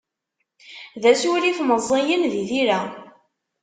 D 1.01 1.03
asurif 1.11 1.59
meẓẓiyen 1.67 2.23
di 2.31 2.41
tira. 2.49 2.79